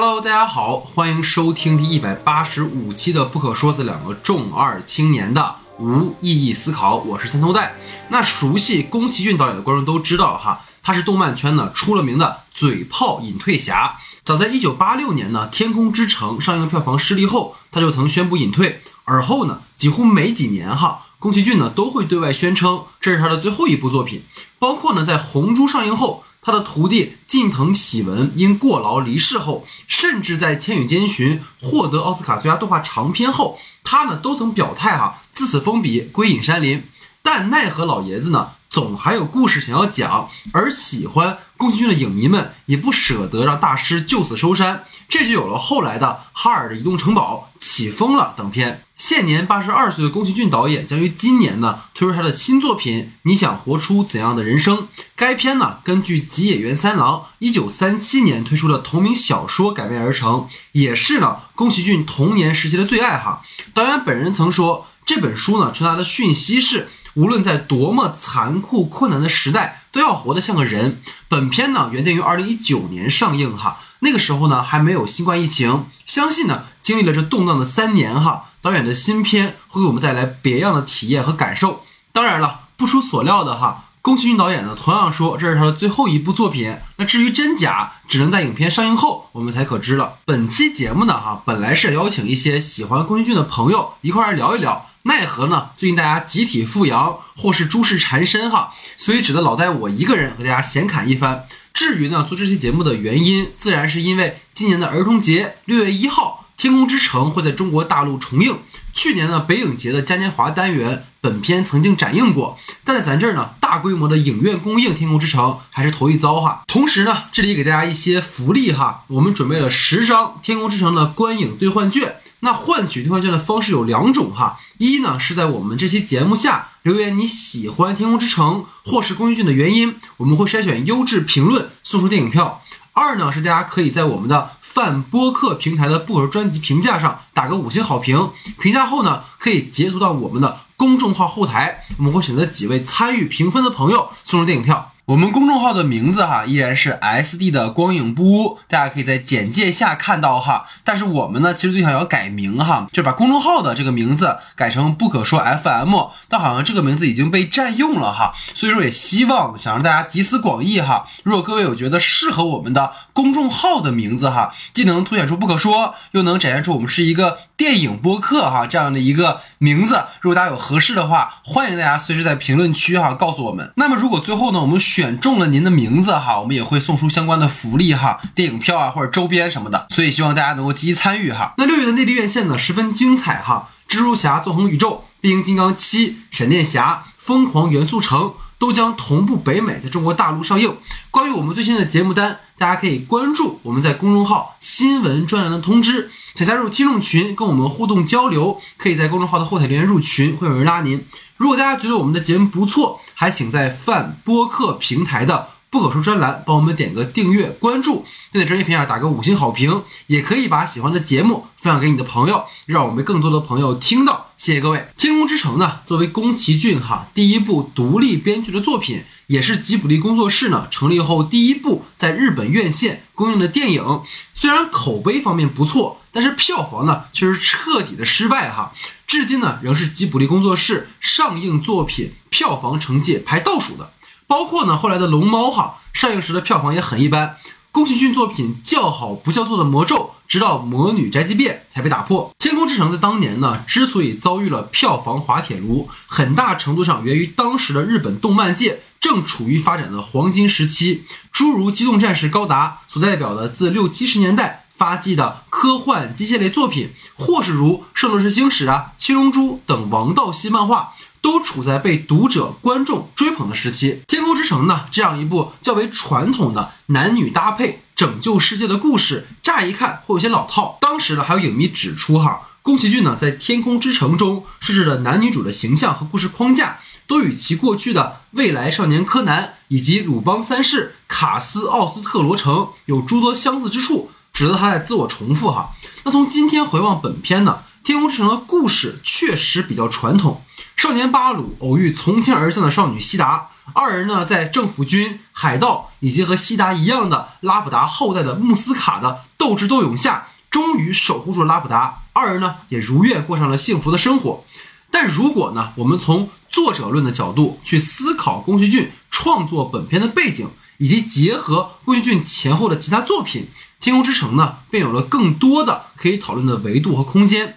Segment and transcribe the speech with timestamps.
[0.00, 7.74] Hello，大家好，欢迎收听第一百八十五期的《不可说死两个重二青年的无意义思考》，我是三头带。
[8.10, 13.98] 那熟悉宫崎骏导演的观众都知道哈，他是动漫圈呢出了名的嘴炮隐退侠。
[14.22, 18.80] 早在一九八六年呢，《天空之城》上映的票房失利后，他就曾宣布隐退。
[19.02, 24.22] 而后呢，几乎每几年哈，宫崎骏呢都会对外宣称这是他的最后一部作品，
[24.60, 26.22] 包括呢在《红猪》上映后。
[26.40, 36.84] 他的徒弟近藤喜文因过劳离世后，甚至在《千与千寻》获得奥斯卡最佳动画长片后，他呢都曾表态哈，自此封笔归隐山林。
[37.22, 38.52] 但奈何老爷子呢？
[38.70, 48.84] 总还有故事想要讲，而喜欢宫崎骏的影迷们也不舍得让大师就此收山，这就有了后来的《哈尔的移动城堡》《起风了》等片。
[48.94, 54.76] 现年八十二岁的宫崎骏导演将于今年呢推出他的新作品《你想活出怎样的人生》。
[55.16, 63.42] 该片呢根据吉野源三郎一九三七年推出的同名小说改编而成，也是呢宫崎骏童年时期的最爱哈。
[63.72, 66.90] 导演本人曾说，这本书呢传达的讯息是。
[67.18, 71.02] 无论在多么残酷困难的时代，都要活得像个人。
[71.26, 75.86] 本片呢原定于二零一九年上映，哈，那个时候呢还没有新冠疫情。
[76.06, 81.82] 相信呢经历了这动荡的三年，哈，导演的新片会给我们带来别样的体验和感受。
[82.12, 86.78] 当然了，不出所料的哈，宫崎骏导演呢同样说这是他的最后一部作品。
[86.98, 90.18] 那至于真假，只能在影片上映后我们才可知了。
[90.24, 94.86] 本期节目呢，哈，本来是邀请一些喜欢宫崎骏的朋友一块儿聊一聊。
[95.08, 95.70] 奈何呢？
[95.74, 101.48] 最近大家集体富阳，或是诸事缠身哈，所以只得老戴我一个人和大家闲侃一番。
[101.72, 108.58] 至于呢，做这期节目的原因，自然是因为今年的儿童节六月一号，《天空之城》会在中国大陆重映。
[108.92, 116.62] 去年呢，北影节的嘉年华单元，本片曾经展映过，但在咱这儿呢，大规模的影院公映《天空之城》还是头一遭哈。
[116.66, 122.16] 同时呢，这里给大家一些福利哈，我们准备了十张《天空之城》的观影兑换券。
[122.40, 132.62] 那换取兑换券的方式有两种哈，一呢是在我们这期节目下留言你喜欢《天空之城》或是宫崎骏的原因，我们会筛选优质评论送出电影票；
[132.94, 144.92] 二呢是大家可以在我们的泛播客平台的不可专辑评价上打个五星好评，评价后呢可以截图到我们的公众号后台，我们会选择几位参与评分的朋友送出电影票。
[145.06, 150.66] 我们公众号的名字哈依然是 S D 的光影不污，大家可以在简介下看到哈。
[150.84, 158.32] 但是我们呢，其实最想要改名哈，就把公众号的这个名字改成不可说 F M，但好像这个名字已经被占用了哈。
[158.54, 161.06] 所以说也希望想让大家集思广益哈。
[161.24, 167.38] 如果各位有觉得适合我们的公众号的名字哈，既能凸显出不可说，又能展现出我们是一个。
[167.58, 173.72] 电影播客哈这样的一个名字，如果大家有合适的话，欢迎大家随时在评论区哈告诉我们。
[173.74, 179.88] 那么如果最后呢我们选中了您的名字哈，我们也会送出相关的福利哈，电影票啊或者周边什么的。
[179.90, 181.54] 所以希望大家能够积极参与哈。
[181.58, 188.34] 那六月的内地院线呢十分精彩哈，蜘蛛侠纵横宇宙、变形金刚七、闪电侠、疯狂元素城。
[188.58, 190.76] 都将同步北美，在中国大陆上映。
[191.10, 196.10] 关于我们最新的节目单，大家可以关注我们在公众号新闻专栏的通知。
[196.34, 201.06] 想加入听众群，跟我们互动交流，可以在公众号的后台留言入群，会有人拉您。
[201.36, 205.48] 如果大家觉得我们的节目不错，还请在泛播客平台的。
[205.70, 214.32] 不可说专栏，帮我们点个订阅关注，并在专业评价打个五星好评，也可以把喜欢的节目分享给你的朋友，让我们更多的朋友听到。
[214.38, 214.78] 谢谢各位。
[214.96, 224.02] 《天空之城》呢，作为宫崎骏哈第一部独立编剧的作品，也是吉卜力工作室呢成立后第一部在日本院线公映的电影。
[224.32, 228.72] 虽然口碑方面不错，但是票房呢却是彻底的失败哈，
[229.06, 233.92] 至今呢仍是吉卜力工作室上映作品票房成绩排倒数的。
[234.28, 237.36] 包括呢，后来的《龙猫》哈上映时的票房也很一般。
[237.72, 242.30] 宫崎骏作品叫好不叫座的魔咒，直到《魔女宅急便》才被打破。
[242.38, 251.04] 《天空之城》在当年呢，之所以遭遇了票房滑铁卢，很大程度上源于当时的日本动漫界正处于发展的黄金时期。
[251.32, 260.94] 诸如《机动战士高达》所代表的自六七十年代发迹的科幻机械类作品，或是如《圣斗士星矢》啊、《七龙珠》等王道系漫画。
[261.20, 263.92] 都处在被读者、观众追捧的时期。
[264.06, 270.78] 《天空之城》呢，这样一部较为传统的男女搭配拯救世界的故事，乍一看会有些老套。
[270.80, 282.54] 当时呢，还有影迷指出，哈，宫崎骏呢在《天空之城》中设置的男女主的形象和故事框架，都与其过去的《未来少年柯南》以及《鲁邦三世》《卡斯奥斯特罗城》
[282.86, 285.50] 有诸多相似之处，值得他在自我重复。
[285.50, 285.70] 哈，
[286.04, 287.58] 那从今天回望本片呢，
[287.88, 290.42] 《天空之城》的故事确实比较传统。
[290.76, 302.02] 少年巴鲁偶遇从天而降的少女希达，二人呢在政府军、海盗以及和西达一样的拉普达后代的穆斯卡的斗智斗勇下，终于守护住了拉普达。
[302.12, 304.44] 二人呢也如愿过上了幸福的生活。
[304.90, 313.48] 但如果呢，我们从作者论的角度去思考宫崎骏创作本片的背景，以及结合宫崎骏前后的其他作品，
[313.82, 317.48] 《天空之城》呢便有了更多的可以讨论的维度和空间。《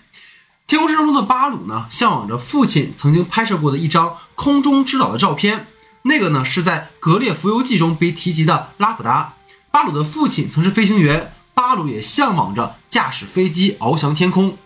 [0.71, 5.67] 天空之城》中的巴鲁呢，向往着父亲曾经拍摄过的一张空中之岛的照片，
[6.03, 9.33] 那个呢是在《格列佛游记》中被提及的拉普达。
[9.69, 14.57] 巴鲁的父亲曾是飞行员，巴鲁也向往着驾驶飞机翱翔天空。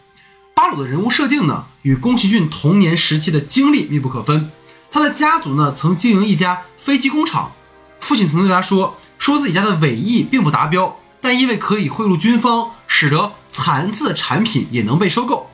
[0.53, 4.51] 巴鲁的人物设定呢，与宫崎骏童年时期的经历密不可分。
[4.91, 7.53] 他的家族呢，曾经营一家飞机工厂。
[7.99, 15.49] 父亲曾对他说，说自己家的尾翼并不达标，但因为可以贿赂军方，使得残次产品也能被收购。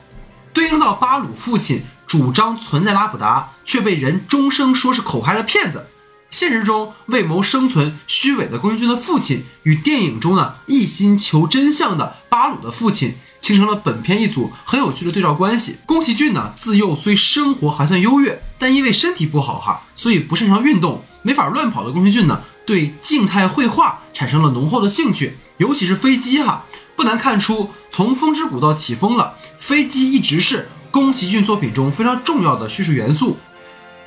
[0.52, 5.86] 对应到巴鲁父亲主张存在拉普达，却被人终生说是口嗨的骗子。
[6.30, 15.76] 现实中为谋生存虚伪的宫崎骏的父亲，与电影中呢一心求真相的巴鲁的父亲，形成了本片一组很有趣的对照关系。
[15.84, 26.64] 宫崎骏呢自幼虽生活还算优越，但因为身体不好哈，所以不擅长运动，没法乱跑的宫崎骏呢，对静态绘画产生了浓厚的兴趣，尤其是飞机哈。
[26.94, 33.38] 不难看出，从风之谷到起风了，飞机一直是宫崎骏作品中非常重要的叙述元素。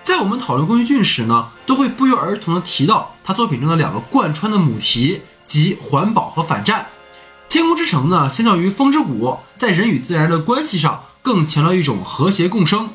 [0.03, 6.87] 在我们讨论宫崎骏时呢，都会不约而同的提到他作品中的两个贯穿的母题，即环保和反战。
[7.49, 12.89] 天空之城呢，相较于风之谷，在人与自然的关系上更强调一种和谐共生。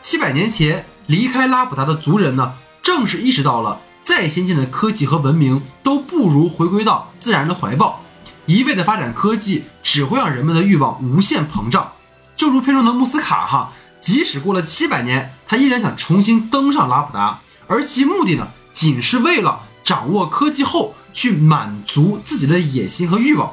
[0.00, 8.02] 七百年前离开拉普达的族人呢，正是意识到了再先进的科技和文明都不如回归到自然的怀抱，
[8.46, 11.92] 一味的发展科技只会让人们的欲望无限膨胀。
[12.36, 13.72] 就如片中的穆斯卡哈。
[14.00, 23.52] 即使过了七百年，他依然想重新登上拉普达，而其目的呢，仅是为了掌握科技后去满足自己的野心和欲望。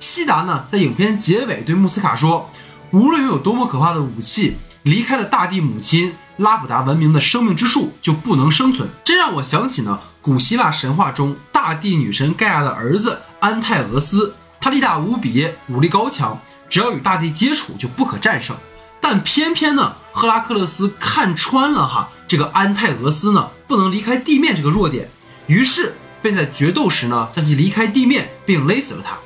[0.00, 2.50] 西达呢，在影片结尾对穆斯卡说
[2.90, 18.56] ：“无论拥有多么可怕的武器，离开了大地母亲拉普达文明的生命之树就不能生存。”这让我想起呢，古希腊神话中大地女神盖亚的儿子安泰俄斯，他力大无比，武力高强，只要与大地接触就不可战胜。
[19.00, 25.08] 但偏偏呢，赫拉克勒斯看穿了哈这个安泰俄斯呢不能离开地面这个弱点，
[25.46, 29.18] 于是便在决斗时呢将其离开地面并勒死了他。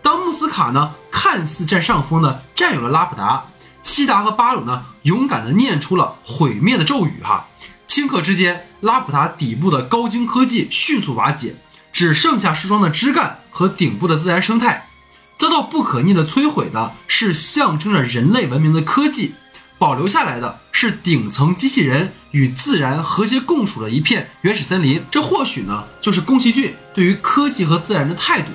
[0.00, 3.44] 当穆斯卡呢看似占上风的占有了拉普达，
[3.82, 7.48] 西达和巴鲁呢勇敢的念出了毁灭的咒语哈，
[7.86, 11.56] 顷刻之间，拉普达底部的高精科技迅速瓦解，
[11.92, 14.86] 只剩下树桩的枝干和顶部的自然生态。
[15.36, 19.34] 遭到不可逆的摧毁的是象征着人类文明的科技，
[19.78, 25.02] 保留下来的是顶层机器人与自然和谐共处的一片原始森林。
[25.10, 28.50] 这或许呢，就是宫崎骏对于科技和自然的态度。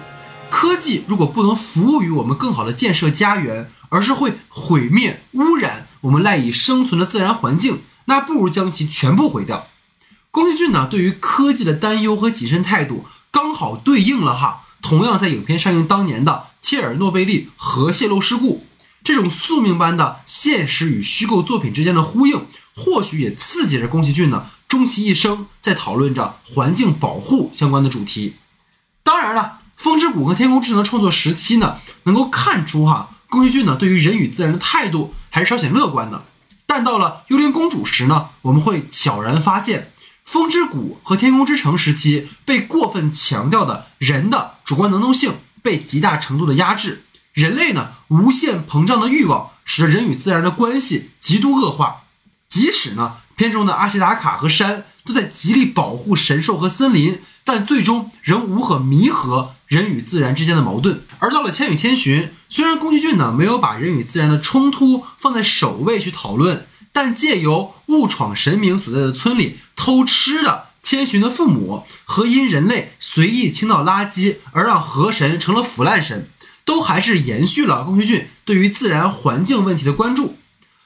[0.52, 9.68] 科技如果不能服务于我们更好的建设家园，而是会毁灭、污染我们赖以生存的自然环境，那不如将其全部毁掉。
[10.32, 14.64] 宫崎骏呢，对于科技的担忧和谨慎态度，刚好对应了哈。
[14.82, 18.66] 同样在影片上映当年的切尔诺贝利核泄漏事故，
[19.04, 22.46] 这种宿命般的现实与虚构作品之间的呼应，
[22.76, 28.36] 或许也刺激着宫崎骏呢，终其一生在讨论着环境保护相关的主题。
[29.02, 36.26] 当然了，《风之谷》和《天空之城》的创作时期呢，能够看出哈，宫崎骏呢对于人与自然的态度还是稍显乐观的。
[36.66, 39.92] 但到了《幽灵公主》时呢，我们会悄然发现。
[40.24, 52.06] 风之谷和天空之城时期被过分强调的人的主观能动性被极大程度的压制，人类呢无限膨胀的欲望使得人与自然的关系极度恶化。
[52.50, 61.04] 即使呢片中的阿西达卡和山都在极力保护神兽和森林，但最终仍无可弥合人与自然之间的矛盾。
[61.20, 66.68] 而到了千与千寻，虽然宫崎骏呢没有把人与自然的冲突放在首位去讨论。
[66.92, 76.30] 但借由误闯神明所在的村里偷吃的千寻的父母，和因人类随意倾倒垃圾而让河神成了腐烂神，
[76.64, 80.38] 都还是延续了宫崎骏对于自然环境问题的关注。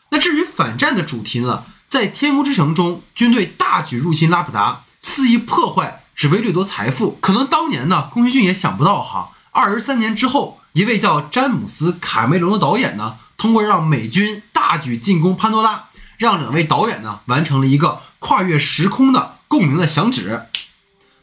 [0.09, 1.65] 那至于反战的主题呢？
[1.88, 7.17] 在《天空之城》中，军队大举入侵拉普达，肆意破坏，只为掠夺财富。
[7.21, 15.85] 可能当年呢，宫崎骏也想不到哈，二十三年之后，一位叫詹姆斯·卡梅隆的导演呢，通过让美军大举进攻潘多拉。
[16.17, 20.47] 让两位导演呢完成了一个跨越时空的共鸣的响指。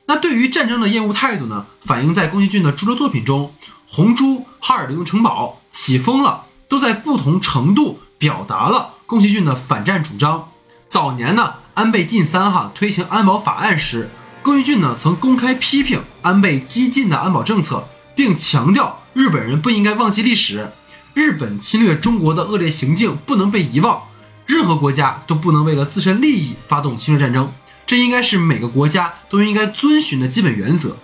[0.07, 3.53] 那对于战争的厌恶态度呢，反映在宫崎骏的诸多作品中，
[3.87, 4.25] 《红猪》
[4.59, 10.49] 《哈尔的用城堡》《起风了》都在不同程度表达了宫崎骏的反战主张。
[10.89, 14.11] 早年呢，安倍晋三哈推行安保法案时，
[14.47, 20.71] 宫崎骏呢曾公开批评安倍激进的安保政策，并强调日本人不应该忘记历史，
[21.15, 24.05] 日本侵略中国的恶劣行径不能被遗忘，
[24.47, 27.53] 任何国家都不能为了自身利益发动侵略战争，
[27.89, 30.97] 这应该是每个国家都应该遵循的基本原则。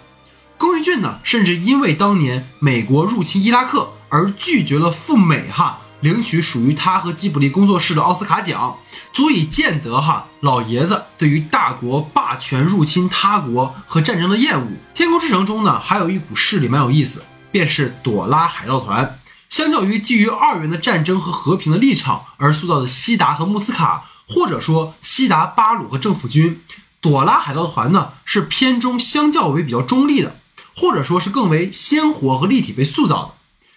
[0.57, 5.81] 宫崎骏呢，甚至因为当年美国入侵伊拉克而拒绝了赴美哈。
[6.03, 8.77] 领取属于他和吉卜力工作室的奥斯卡奖，
[9.13, 14.67] 足以见得哈老爷子对于大国霸权入侵他国和战争的厌恶。
[14.95, 19.19] 天空之城中呢，还有一股势力蛮有意思，便是朵拉海盗团。
[19.49, 26.63] 相较于基于二元的战争和和平的立场而塑造的西达和穆斯卡，或者说西达、巴鲁和政府军，
[27.01, 30.37] 朵拉海盗团呢是片中相较为比较中立的，
[30.75, 33.35] 或者说是更为鲜活和立体被塑造的。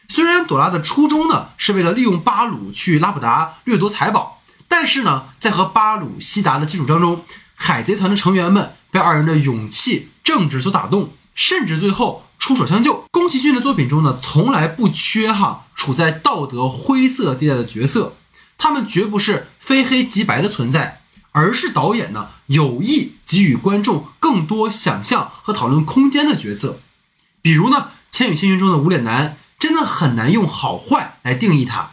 [0.07, 13.05] 虽然朵拉的初衷呢是为了利用巴鲁去拉普达掠夺财宝，但是呢，在和巴鲁、西达的基础当中，海贼团的成员们被二人的勇气、正直所打动，甚至最后出手相救。
[13.11, 18.15] 宫崎骏的作品中呢，从来不缺哈处在道德灰色地带的角色，
[18.57, 26.79] 他们绝不是非黑即白的存在，而是导演呢有意给予观众更多想象和讨论空间的角色。
[27.41, 27.77] 比如呢，
[28.15, 29.37] 《千与千寻》中的无脸男。
[29.59, 31.91] 真的很难用好坏来定义他。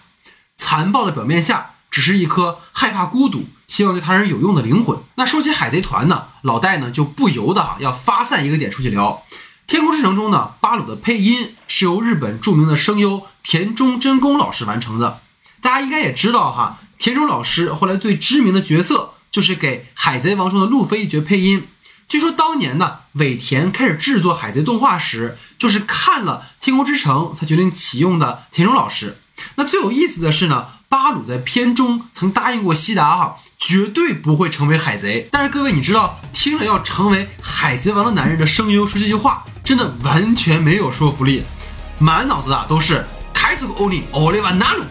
[0.56, 4.98] 残暴的表面下，只是一颗害怕孤独、希望对他人有用的灵魂。
[5.16, 9.24] 那说起海贼团呢，老戴呢就不由得哈要发散一个点出去聊。
[9.66, 15.20] 《天空之城》中呢，巴鲁的配音是由日本著名的声优田中真弓老师完成的。
[15.60, 21.66] 大家应该也知道哈，田中老师后来最知名的角色就是给《海贼王》中的路飞一角配音。
[22.12, 29.22] 据说当年呢，尾田开始制作海贼动画时，就是看了《天空之城》才决定启用的田中老师。
[29.54, 35.30] 那最有意思的是呢，巴鲁在片中曾答应过西达哈，绝对不会成为海贼。
[35.32, 41.44] 但是各位，你知道，听着要成为海贼王的男人的声优说这句话，真的完全没有说服力，
[41.98, 44.84] 满脑子啊都是凯祖欧尼奥利瓦纳鲁，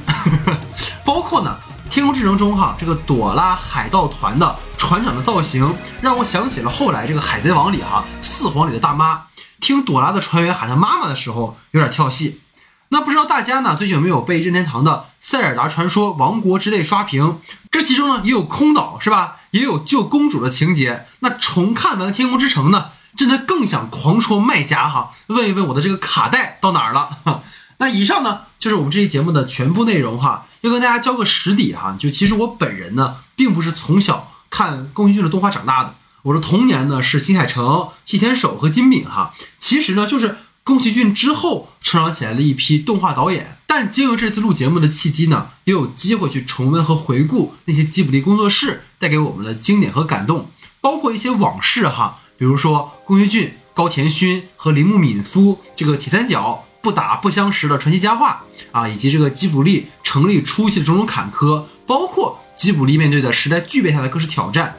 [1.05, 1.55] 包括呢。
[1.91, 9.23] 天空之城中，哈，这个朵拉海盗团的船长的造型，让我想起了后来这个海贼王里，哈，四皇里的大妈，
[9.59, 12.39] 听朵拉的船员喊她妈妈的时候，有点跳戏。
[12.87, 17.41] 那不知道大家呢，最近有没有被任天堂的《塞尔达传说：王国之泪》刷屏？
[17.69, 19.35] 这其中呢，也有空岛，是吧？
[19.51, 21.07] 也有救公主的情节。
[21.19, 27.43] 那重看完天空之城呢，真的更想狂戳卖家，哈，问一问我的这个卡带到哪儿了？
[27.81, 30.45] 那以上呢，就是我们这期节目的全部内容哈。
[30.61, 35.95] 要跟大家交个实底哈，就其实我本人呢，并不是从小看宫崎骏的动画长大的。
[36.21, 39.33] 我的童年呢是新海诚、细田守和金敏哈。
[39.57, 43.57] 其实呢，就是宫崎骏之后成长起来的一批动画导演。
[43.65, 56.65] 但经由这次录节目的契机呢，也有机会去重温和回顾那些吉卜力工作室带给我们的经典和感动，包括一些往事哈，比如说宫崎骏、高田勋和铃木敏夫这个铁三角。
[56.81, 64.75] 不打不相识的传奇佳话啊，以及这个吉卜力成立初期的种种坎坷，包括吉卜力面对的时代巨变下的各式挑战。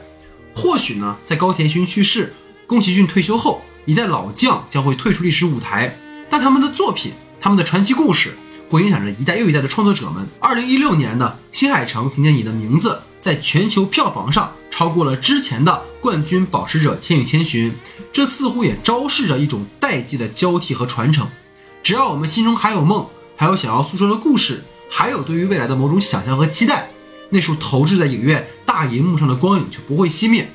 [0.55, 2.33] 或许呢，在高田勋去世、
[2.67, 5.97] 宫崎骏退休后，一代老将将会退出历史舞台，
[6.29, 8.37] 但他们的作品、他们的传奇故事，
[8.69, 10.27] 会影响着一代又一代的创作者们。
[10.39, 17.71] 二零一六年呢，新海诚凭借你的名字，在全球票房上超过了之前的冠军保持者《千与千寻》，
[18.11, 21.27] 这似乎也昭示着一种代际的交替和传承。
[21.83, 26.89] 只要我们心中还有梦，还有想要诉说的故事，还有对于未来的某种想象和期待，
[27.29, 30.49] 那束投掷在影院大银幕上的光影就不会熄灭。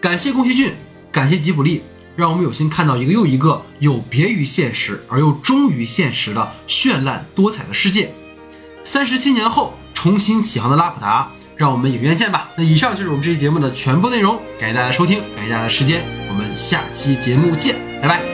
[0.00, 0.74] 感谢宫崎骏，
[1.12, 1.82] 感谢吉卜力，
[2.16, 8.14] 让我们有幸看到一个又一个有别于现实而又忠于现实的绚烂多彩的世界。
[8.82, 12.48] 三十七年后重新起航的拉普达，让我们影院见吧。
[12.56, 18.33] 那以上就是我们这期节目的全部内容，感谢大家收听，感谢大家的时间，我们下期节目见，拜拜。